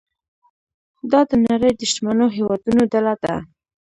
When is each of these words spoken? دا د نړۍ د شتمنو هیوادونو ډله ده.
دا 1.11 1.21
د 1.29 1.31
نړۍ 1.47 1.71
د 1.75 1.81
شتمنو 1.91 2.25
هیوادونو 2.37 2.81
ډله 2.91 3.13
ده. 3.23 3.35